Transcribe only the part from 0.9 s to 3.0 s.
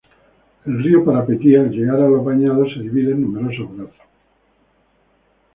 Parapetí al llegar a los Bañados se